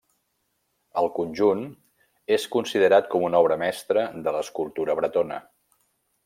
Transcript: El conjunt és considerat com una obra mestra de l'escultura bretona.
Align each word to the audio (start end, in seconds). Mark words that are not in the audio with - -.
El 1.01 1.09
conjunt 1.17 1.61
és 2.37 2.47
considerat 2.55 3.11
com 3.13 3.27
una 3.31 3.43
obra 3.45 3.59
mestra 3.65 4.07
de 4.25 4.35
l'escultura 4.39 4.97
bretona. 5.03 5.39